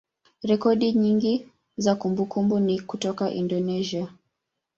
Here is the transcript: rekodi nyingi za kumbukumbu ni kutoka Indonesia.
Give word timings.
rekodi 0.43 0.93
nyingi 0.93 1.47
za 1.77 1.95
kumbukumbu 1.95 2.59
ni 2.59 2.79
kutoka 2.79 3.29
Indonesia. 3.31 4.07